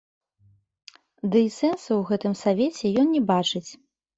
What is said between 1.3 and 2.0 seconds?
Ды й сэнсу